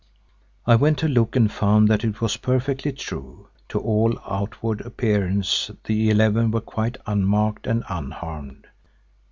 I 0.65 0.77
went 0.77 0.97
to 0.97 1.07
look 1.07 1.35
and 1.35 1.51
found 1.51 1.87
that 1.89 2.03
it 2.03 2.21
was 2.21 2.35
perfectly 2.35 2.91
true; 2.91 3.49
to 3.69 3.77
all 3.79 4.17
outward 4.25 4.81
appearance 4.81 5.69
the 5.83 6.09
eleven 6.09 6.49
were 6.49 6.59
quite 6.59 6.97
unmarked 7.05 7.67
and 7.67 7.83
unharmed. 7.87 8.65